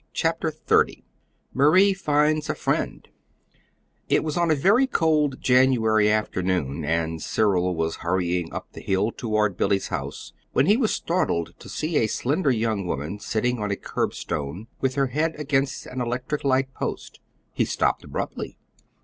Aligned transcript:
CHAPTER 0.13 0.49
XXX 0.51 1.03
MARIE 1.53 1.93
FINDS 1.93 2.49
A 2.49 2.55
FRIEND 2.55 3.09
It 4.09 4.23
was 4.23 4.35
on 4.35 4.49
a 4.49 4.55
very 4.55 4.87
cold 4.87 5.39
January 5.39 6.09
afternoon, 6.09 6.83
and 6.83 7.21
Cyril 7.21 7.75
was 7.75 7.97
hurrying 7.97 8.51
up 8.51 8.65
the 8.71 8.81
hill 8.81 9.11
toward 9.11 9.57
Billy's 9.57 9.89
house, 9.89 10.33
when 10.53 10.65
he 10.65 10.75
was 10.75 10.91
startled 10.91 11.53
to 11.59 11.69
see 11.69 11.97
a 11.97 12.07
slender 12.07 12.49
young 12.49 12.87
woman 12.87 13.19
sitting 13.19 13.59
on 13.61 13.69
a 13.69 13.75
curbstone 13.75 14.65
with 14.79 14.95
her 14.95 15.05
head 15.05 15.35
against 15.37 15.85
an 15.85 16.01
electric 16.01 16.43
light 16.43 16.73
post. 16.73 17.19
He 17.53 17.63
stopped 17.65 18.03
abruptly. 18.03 18.57